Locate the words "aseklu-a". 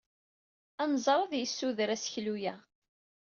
1.95-2.55